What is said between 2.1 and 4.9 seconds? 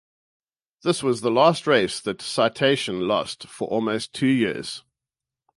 Citation lost for almost two years.